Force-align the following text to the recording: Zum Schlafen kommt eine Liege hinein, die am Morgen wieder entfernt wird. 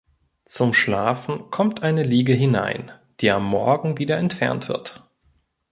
Zum 0.45 0.73
Schlafen 0.73 1.51
kommt 1.51 1.83
eine 1.83 2.01
Liege 2.01 2.33
hinein, 2.33 2.91
die 3.19 3.29
am 3.29 3.45
Morgen 3.45 3.99
wieder 3.99 4.17
entfernt 4.17 4.67
wird. 4.67 5.07